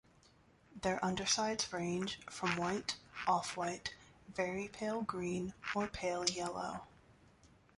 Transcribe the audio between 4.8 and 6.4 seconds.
green, or pale